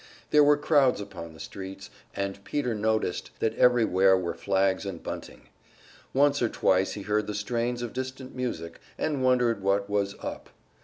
There 0.31 0.43
were 0.43 0.57
crowds 0.57 0.99
upon 0.99 1.35
the 1.35 1.39
streets, 1.39 1.91
and 2.15 2.43
Peter 2.43 2.73
noticed 2.73 3.29
that 3.37 3.55
everywhere 3.55 4.17
were 4.17 4.33
flags 4.33 4.83
and 4.83 5.03
bunting. 5.03 5.49
Once 6.11 6.41
or 6.41 6.49
twice 6.49 6.93
he 6.93 7.03
heard 7.03 7.27
the 7.27 7.35
strains 7.35 7.83
of 7.83 7.93
distant 7.93 8.33
music, 8.35 8.79
and 8.97 9.23
wondered 9.23 9.61
what 9.61 9.91
was 9.91 10.15
"up." 10.19 10.49